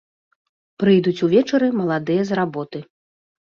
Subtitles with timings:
[0.83, 2.85] Прыйдуць увечары маладыя з работы.